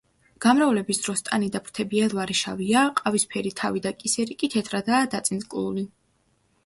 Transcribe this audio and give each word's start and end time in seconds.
გამრავლების 0.43 1.01
დროს 1.07 1.21
ტანი 1.27 1.49
და 1.55 1.61
ფრთები 1.67 2.01
ელვარე 2.07 2.37
შავია, 2.41 2.85
ყავისფერი 3.01 3.53
თავი 3.63 3.85
და 3.87 3.93
კისერი 4.03 4.39
კი 4.43 4.51
თეთრადაა 4.57 5.07
დაწინწკლული. 5.17 5.85